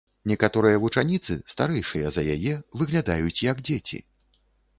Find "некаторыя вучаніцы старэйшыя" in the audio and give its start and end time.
0.29-2.07